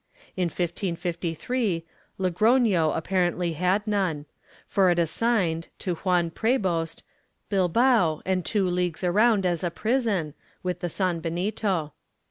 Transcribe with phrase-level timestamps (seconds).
[0.19, 1.85] ^ In 1553,
[2.19, 4.25] Logrono apparently had none,
[4.65, 7.03] for it assigned, to Juan Prebost,
[7.49, 10.33] Bilbao and two leagues around as a prison,
[10.63, 11.91] with the sanbenito.'